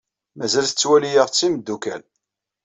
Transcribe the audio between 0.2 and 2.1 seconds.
Mazal tettwali-aɣ d timeddukal.